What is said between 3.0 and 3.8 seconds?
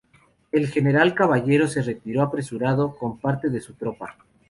parte de su